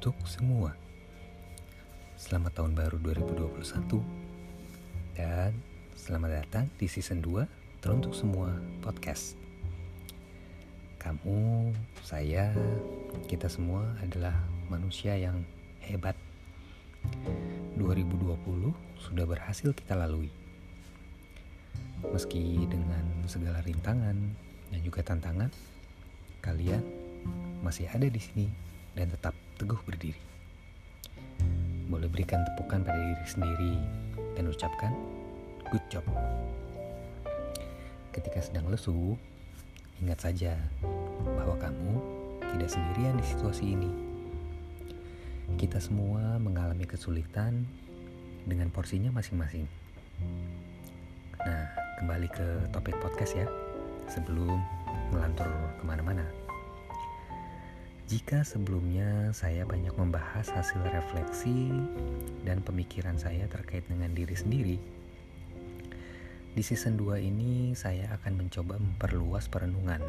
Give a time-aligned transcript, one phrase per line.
[0.00, 0.72] untuk semua.
[2.16, 4.00] Selamat tahun baru 2021
[5.12, 5.52] dan
[5.92, 7.44] selamat datang di season 2
[7.84, 8.48] teruntuk semua
[8.80, 9.36] podcast.
[10.96, 11.68] Kamu,
[12.00, 12.48] saya,
[13.28, 14.32] kita semua adalah
[14.72, 15.44] manusia yang
[15.84, 16.16] hebat.
[17.76, 18.40] 2020
[19.04, 20.32] sudah berhasil kita lalui.
[22.08, 24.16] Meski dengan segala rintangan
[24.72, 25.52] dan juga tantangan,
[26.40, 26.80] kalian
[27.60, 30.18] masih ada di sini dan tetap teguh berdiri.
[31.90, 33.74] Boleh berikan tepukan pada diri sendiri
[34.38, 34.92] dan ucapkan
[35.70, 36.06] good job.
[38.10, 39.14] Ketika sedang lesu,
[40.02, 40.58] ingat saja
[41.22, 41.94] bahwa kamu
[42.54, 43.90] tidak sendirian di situasi ini.
[45.58, 47.66] Kita semua mengalami kesulitan
[48.46, 49.66] dengan porsinya masing-masing.
[51.40, 51.64] Nah,
[52.02, 53.46] kembali ke topik podcast ya,
[54.10, 54.58] sebelum
[55.14, 56.49] melantur ke mana-mana.
[58.10, 61.70] Jika sebelumnya saya banyak membahas hasil refleksi
[62.42, 64.82] dan pemikiran saya terkait dengan diri sendiri,
[66.50, 70.02] di season 2 ini saya akan mencoba memperluas perenungan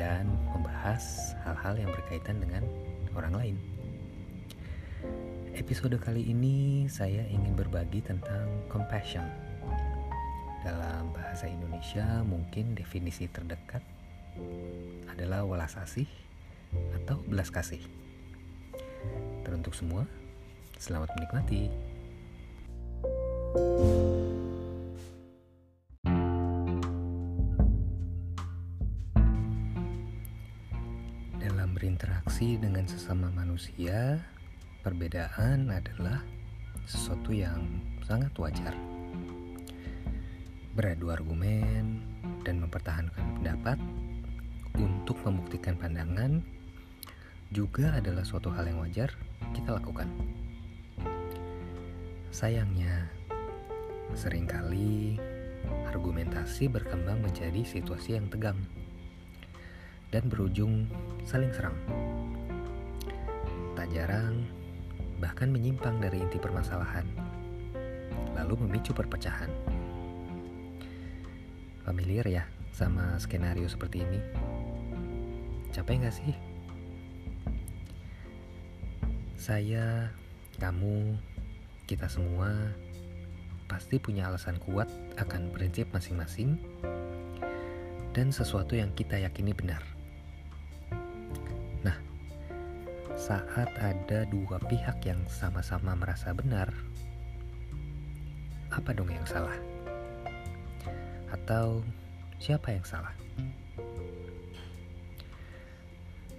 [0.00, 0.24] dan
[0.56, 2.64] membahas hal-hal yang berkaitan dengan
[3.12, 3.56] orang lain.
[5.52, 9.28] Episode kali ini saya ingin berbagi tentang compassion.
[10.64, 13.84] Dalam bahasa Indonesia mungkin definisi terdekat
[15.12, 16.08] adalah welas asih
[17.06, 17.78] atau belas kasih.
[19.46, 20.02] Teruntuk semua,
[20.74, 21.70] selamat menikmati.
[31.38, 34.18] Dalam berinteraksi dengan sesama manusia,
[34.82, 36.26] perbedaan adalah
[36.90, 37.62] sesuatu yang
[38.02, 38.74] sangat wajar.
[40.74, 42.02] Beradu argumen
[42.42, 43.78] dan mempertahankan pendapat
[44.74, 46.55] untuk membuktikan pandangan
[47.54, 49.14] juga adalah suatu hal yang wajar
[49.54, 50.10] kita lakukan.
[52.34, 53.06] Sayangnya,
[54.12, 55.16] sering kali
[55.86, 58.58] argumentasi berkembang menjadi situasi yang tegang
[60.10, 60.86] dan berujung
[61.24, 61.76] saling serang.
[63.78, 64.44] Tak jarang
[65.16, 67.08] bahkan menyimpang dari inti permasalahan,
[68.36, 69.48] lalu memicu perpecahan.
[71.86, 74.20] Familiar ya sama skenario seperti ini?
[75.70, 76.55] Capek gak sih?
[79.46, 80.10] Saya,
[80.58, 81.14] kamu,
[81.86, 82.50] kita semua
[83.70, 84.90] pasti punya alasan kuat
[85.22, 86.58] akan prinsip masing-masing
[88.10, 89.78] dan sesuatu yang kita yakini benar.
[91.86, 91.94] Nah,
[93.14, 96.66] saat ada dua pihak yang sama-sama merasa benar,
[98.74, 99.54] apa dong yang salah?
[101.30, 101.86] Atau
[102.42, 103.14] siapa yang salah?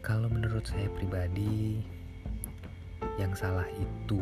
[0.04, 1.96] Kalau menurut saya pribadi,
[3.18, 4.22] yang salah itu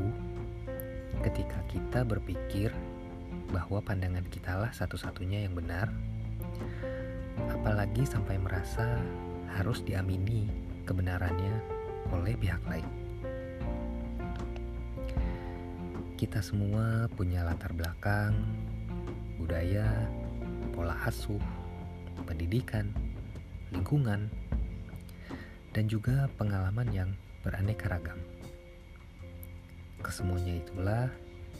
[1.20, 2.72] ketika kita berpikir
[3.52, 5.92] bahwa pandangan kita lah satu-satunya yang benar,
[7.52, 9.00] apalagi sampai merasa
[9.56, 10.48] harus diamini
[10.88, 11.60] kebenarannya
[12.12, 12.88] oleh pihak lain.
[16.16, 18.40] Kita semua punya latar belakang,
[19.36, 20.08] budaya,
[20.72, 21.44] pola asuh,
[22.24, 22.88] pendidikan,
[23.76, 24.32] lingkungan,
[25.76, 27.12] dan juga pengalaman yang
[27.44, 28.35] beraneka ragam.
[30.06, 31.10] Kesemuanya itulah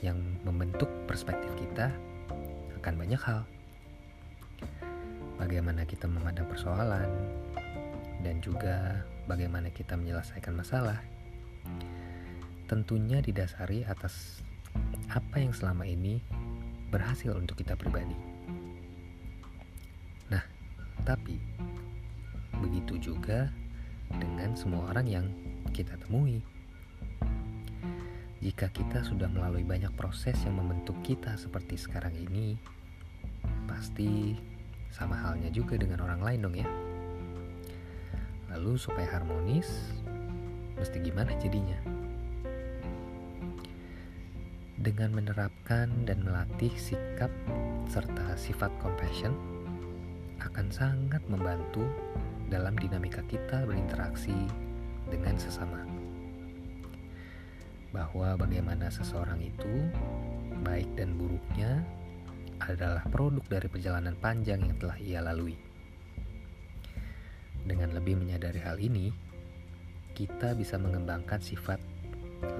[0.06, 1.90] yang membentuk perspektif kita
[2.78, 3.42] akan banyak hal.
[5.34, 7.10] Bagaimana kita memandang persoalan
[8.22, 11.02] dan juga bagaimana kita menyelesaikan masalah.
[12.70, 14.46] Tentunya didasari atas
[15.10, 16.22] apa yang selama ini
[16.94, 18.14] berhasil untuk kita pribadi.
[20.30, 20.46] Nah,
[21.02, 21.34] tapi
[22.62, 23.50] begitu juga
[24.22, 25.26] dengan semua orang yang
[25.74, 26.38] kita temui.
[28.46, 32.54] Jika kita sudah melalui banyak proses yang membentuk kita seperti sekarang ini,
[33.66, 34.38] pasti
[34.94, 36.70] sama halnya juga dengan orang lain dong ya.
[38.54, 39.66] Lalu supaya harmonis,
[40.78, 41.74] mesti gimana jadinya?
[44.78, 47.34] Dengan menerapkan dan melatih sikap
[47.90, 49.34] serta sifat compassion
[50.38, 51.82] akan sangat membantu
[52.46, 54.38] dalam dinamika kita berinteraksi
[55.10, 55.95] dengan sesama
[57.94, 59.90] bahwa bagaimana seseorang itu,
[60.62, 61.82] baik dan buruknya,
[62.62, 65.56] adalah produk dari perjalanan panjang yang telah ia lalui.
[67.66, 69.10] Dengan lebih menyadari hal ini,
[70.16, 71.76] kita bisa mengembangkan sifat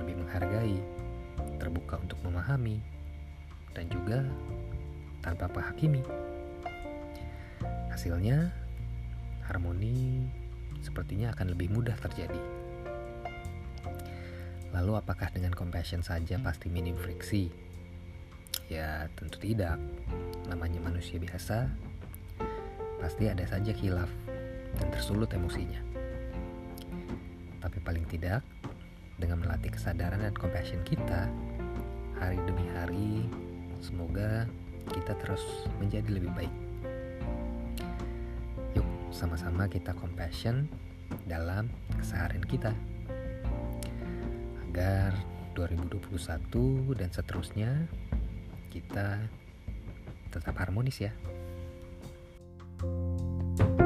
[0.02, 0.76] lebih menghargai,
[1.56, 2.80] terbuka untuk memahami,
[3.72, 4.24] dan juga
[5.20, 6.02] tanpa menghakimi.
[7.92, 8.52] Hasilnya,
[9.48, 10.26] harmoni
[10.84, 12.55] sepertinya akan lebih mudah terjadi.
[14.76, 17.48] Lalu apakah dengan compassion saja pasti minim friksi?
[18.68, 19.80] Ya tentu tidak.
[20.52, 21.72] Namanya manusia biasa,
[23.00, 24.12] pasti ada saja kilaf
[24.76, 25.80] dan tersulut emosinya.
[27.64, 28.44] Tapi paling tidak,
[29.16, 31.24] dengan melatih kesadaran dan compassion kita,
[32.20, 33.24] hari demi hari,
[33.80, 34.44] semoga
[34.92, 35.42] kita terus
[35.80, 36.54] menjadi lebih baik.
[38.76, 40.68] Yuk, sama-sama kita compassion
[41.24, 42.76] dalam keseharian kita.
[44.76, 45.16] Agar
[45.56, 47.88] 2021 dan seterusnya
[48.68, 49.24] kita
[50.28, 51.16] tetap harmonis ya.
[53.56, 53.85] thank you